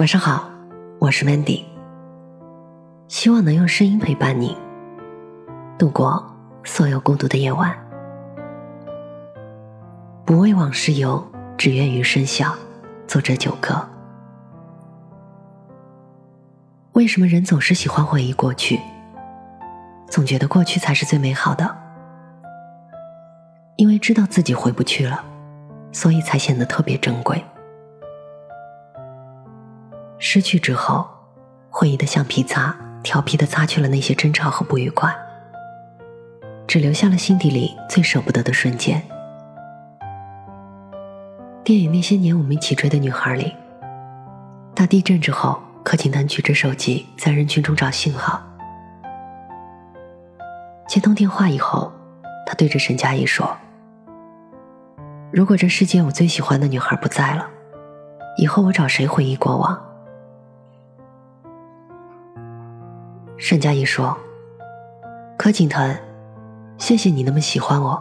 [0.00, 0.48] 晚上好，
[0.98, 1.62] 我是 Mandy，
[3.06, 4.56] 希望能用声音陪伴你
[5.78, 6.24] 度过
[6.64, 7.76] 所有孤独的夜晚。
[10.24, 11.22] 不为往事忧，
[11.58, 12.54] 只愿余生笑。
[13.06, 13.86] 作者九歌。
[16.92, 18.80] 为什么人总是喜欢回忆过去？
[20.08, 21.76] 总觉得过去才是最美好的，
[23.76, 25.22] 因为知道自己回不去了，
[25.92, 27.44] 所以才显得特别珍贵。
[30.22, 31.08] 失去之后，
[31.70, 35.10] 回忆的橡皮擦调皮的擦去了那些争吵和不愉快，
[36.66, 39.02] 只留下了心底里最舍不得的瞬间。
[41.64, 43.54] 电影《那些年，我们一起追的女孩》里，
[44.74, 48.42] 大地震之后，柯景腾举着手机在人群中找信号，
[50.86, 51.90] 接通电话以后，
[52.46, 53.56] 他对着沈佳宜说
[55.32, 57.48] ：“如果这世界我最喜欢的女孩不在了，
[58.36, 59.82] 以后我找谁回忆过往？”
[63.42, 64.14] 沈佳宜说
[65.38, 65.96] ：“柯景腾，
[66.76, 68.00] 谢谢你那么喜欢我。”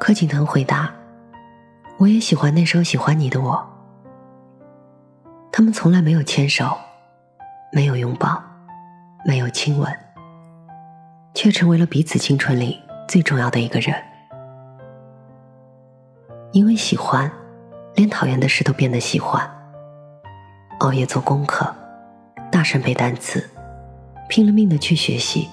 [0.00, 0.90] 柯景腾回答
[2.00, 3.68] ：“我也喜欢那时候喜欢你的我。”
[5.52, 6.78] 他们从来没有牵手，
[7.72, 8.42] 没有拥抱，
[9.22, 9.94] 没有亲吻，
[11.34, 13.94] 却成为了彼此青春里最重要的一个人。
[16.52, 17.30] 因为喜欢，
[17.94, 19.46] 连讨厌的事都变得喜欢。
[20.80, 21.74] 熬夜做功课。
[22.58, 23.48] 大声背单词，
[24.28, 25.48] 拼了命的去学习，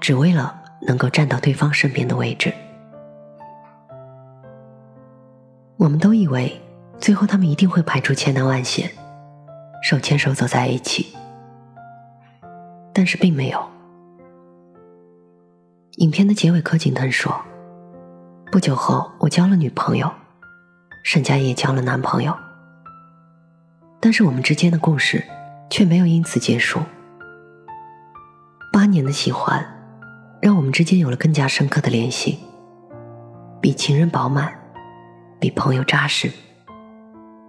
[0.00, 2.50] 只为了能够站到对方身边的位置。
[5.76, 6.58] 我们都以为
[6.98, 8.90] 最后他们一定会排除千难万险，
[9.82, 11.14] 手牵手走在一起，
[12.94, 13.62] 但是并没有。
[15.98, 17.38] 影片的结尾，柯景腾说
[18.50, 20.10] ：“不久后，我交了女朋友，
[21.04, 22.34] 沈佳宜交了男朋友，
[24.00, 25.22] 但是我们之间的故事。”
[25.70, 26.80] 却没有因此结束。
[28.72, 29.66] 八年的喜欢，
[30.40, 32.38] 让我们之间有了更加深刻的联系，
[33.60, 34.52] 比情人饱满，
[35.40, 36.30] 比朋友扎实，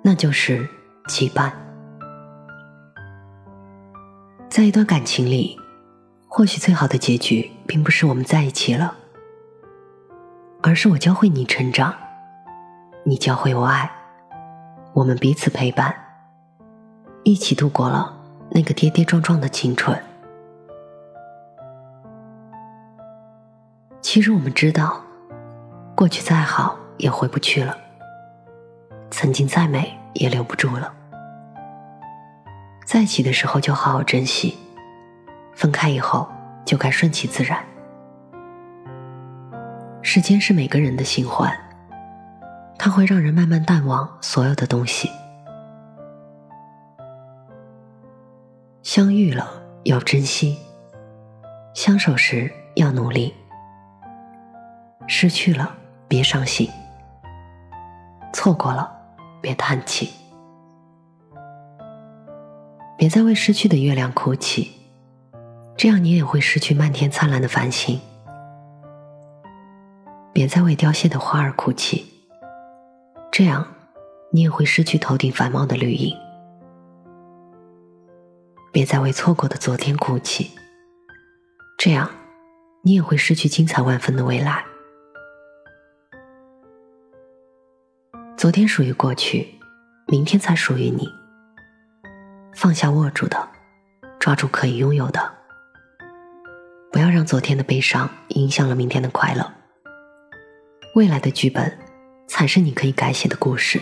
[0.02, 0.68] 那就是
[1.08, 1.52] 羁绊。
[4.50, 5.56] 在一段感情里，
[6.28, 8.96] 或许最好的结局，并不是我们在一起了，
[10.64, 11.94] 而是我教会你成长，
[13.06, 13.92] 你教会我爱，
[14.94, 15.96] 我们彼此陪伴。
[17.24, 18.18] 一起度过了
[18.52, 19.98] 那个跌跌撞撞的青春。
[24.02, 25.02] 其实我们知道，
[25.96, 27.78] 过去再好也回不去了，
[29.12, 30.92] 曾经再美也留不住了。
[32.86, 34.58] 在一起的时候就好好珍惜，
[35.54, 36.28] 分开以后
[36.66, 37.64] 就该顺其自然。
[40.02, 41.54] 时间是每个人的新欢，
[42.80, 45.12] 它会让人慢慢淡忘所有的东西。
[48.92, 49.48] 相遇了
[49.84, 50.58] 要珍惜，
[51.76, 53.32] 相守时要努力。
[55.06, 55.78] 失去了
[56.08, 56.68] 别伤心，
[58.34, 58.92] 错过了
[59.42, 60.10] 别叹气。
[62.98, 64.72] 别再为失去的月亮哭泣，
[65.78, 68.02] 这样你也会失去漫天灿烂的繁星。
[70.34, 72.08] 别再为凋谢的花儿哭泣，
[73.32, 73.68] 这样
[74.32, 76.12] 你也会失去头顶繁茂的绿荫。
[78.72, 80.52] 别再为错过的昨天哭泣，
[81.78, 82.10] 这样，
[82.84, 84.64] 你也会失去精彩万分的未来。
[88.38, 89.56] 昨天属于过去，
[90.08, 91.10] 明天才属于你。
[92.56, 93.50] 放下握住的，
[94.20, 95.34] 抓住可以拥有的，
[96.92, 99.52] 不要让昨天的悲伤影响了明天的快乐。
[100.96, 101.78] 未来的剧本，
[102.28, 103.82] 才是你可以改写的故事。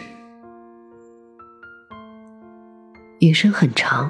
[3.20, 4.10] 余生很长。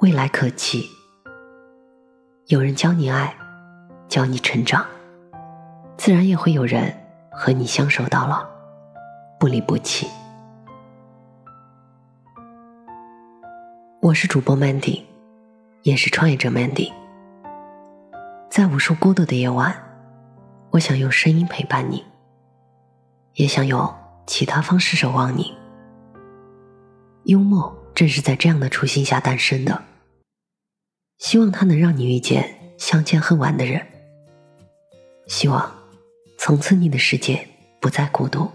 [0.00, 0.88] 未来可期，
[2.46, 3.36] 有人教你爱，
[4.08, 4.86] 教你成长，
[5.98, 6.90] 自然也会有人
[7.30, 8.42] 和你相守到老，
[9.38, 10.06] 不离不弃。
[14.00, 15.02] 我是主播 Mandy，
[15.82, 16.90] 也是创业者 Mandy。
[18.48, 19.76] 在无数孤独的夜晚，
[20.70, 22.06] 我想用声音陪伴你，
[23.34, 23.94] 也想用
[24.26, 25.54] 其他方式守望你。
[27.24, 29.82] 幽默正是在这样的初心下诞生的。
[31.20, 33.86] 希望它能让你遇见相见恨晚的人。
[35.26, 35.72] 希望
[36.36, 37.46] 从此你的世界
[37.78, 38.50] 不再孤独。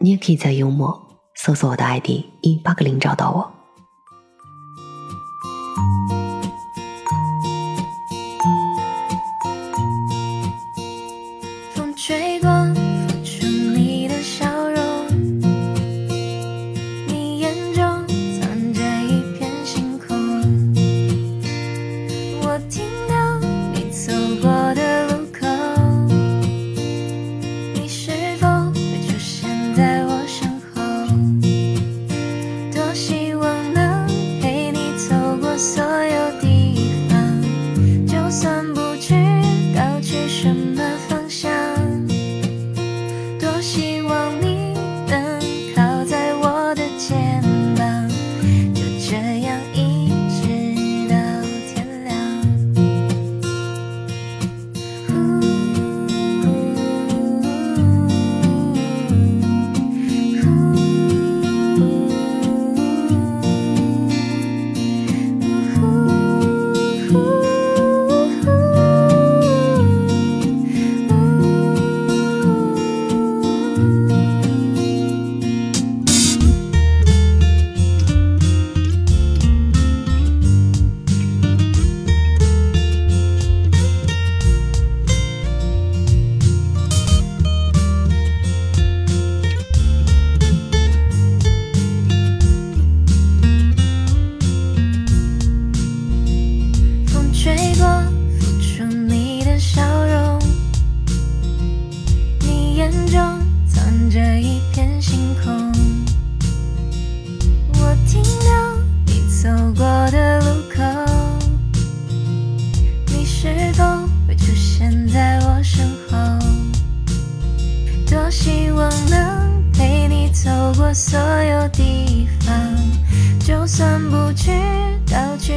[0.00, 2.08] 你也可以在幽默搜索我的 ID
[2.42, 3.63] 一八个零找到我。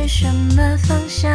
[0.08, 1.30] 什么方向，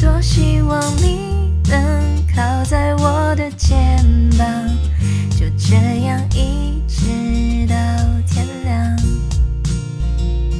[0.00, 4.02] 多希望你能靠在我的肩
[4.38, 4.48] 膀，
[5.38, 5.76] 就这
[6.06, 7.76] 样一直到
[8.26, 8.96] 天亮。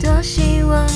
[0.03, 0.87] 多希望